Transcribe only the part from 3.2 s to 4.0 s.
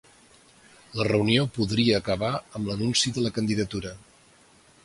la candidatura